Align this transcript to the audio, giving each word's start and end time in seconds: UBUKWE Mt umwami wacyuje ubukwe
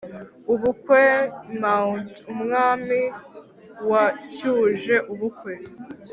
UBUKWE 0.53 1.01
Mt 1.59 2.09
umwami 2.33 2.99
wacyuje 3.91 4.95
ubukwe 5.11 5.53